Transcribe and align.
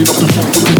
Vino 0.00 0.14
con 0.14 0.24
el 0.24 0.32
fondo 0.32 0.79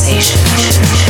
station. 0.00 1.09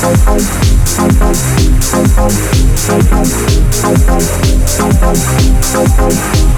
Thank 0.00 0.38
you. 6.52 6.57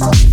Thank 0.00 0.29